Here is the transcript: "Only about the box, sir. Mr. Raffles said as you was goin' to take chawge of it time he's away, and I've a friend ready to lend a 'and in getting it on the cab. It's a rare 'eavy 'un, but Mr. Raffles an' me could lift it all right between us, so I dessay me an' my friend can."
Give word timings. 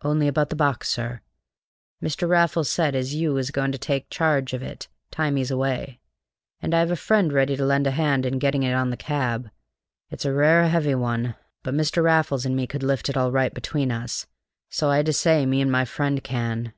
"Only 0.00 0.26
about 0.26 0.48
the 0.48 0.56
box, 0.56 0.88
sir. 0.88 1.20
Mr. 2.02 2.26
Raffles 2.26 2.70
said 2.70 2.94
as 2.94 3.14
you 3.14 3.34
was 3.34 3.50
goin' 3.50 3.72
to 3.72 3.76
take 3.78 4.08
chawge 4.08 4.54
of 4.54 4.62
it 4.62 4.88
time 5.10 5.36
he's 5.36 5.50
away, 5.50 6.00
and 6.62 6.74
I've 6.74 6.90
a 6.90 6.96
friend 6.96 7.30
ready 7.30 7.56
to 7.58 7.64
lend 7.66 7.86
a 7.86 7.92
'and 7.92 8.24
in 8.24 8.38
getting 8.38 8.62
it 8.62 8.72
on 8.72 8.88
the 8.88 8.96
cab. 8.96 9.50
It's 10.08 10.24
a 10.24 10.32
rare 10.32 10.62
'eavy 10.64 10.94
'un, 10.94 11.34
but 11.62 11.74
Mr. 11.74 12.02
Raffles 12.02 12.46
an' 12.46 12.56
me 12.56 12.66
could 12.66 12.82
lift 12.82 13.10
it 13.10 13.18
all 13.18 13.30
right 13.30 13.52
between 13.52 13.90
us, 13.92 14.26
so 14.70 14.88
I 14.88 15.02
dessay 15.02 15.44
me 15.44 15.60
an' 15.60 15.70
my 15.70 15.84
friend 15.84 16.24
can." 16.24 16.72